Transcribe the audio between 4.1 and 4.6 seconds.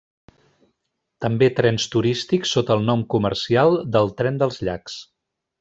Tren